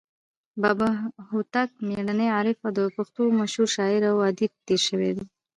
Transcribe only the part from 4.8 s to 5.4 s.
سوى دئ.